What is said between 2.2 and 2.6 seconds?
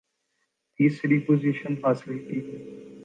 کی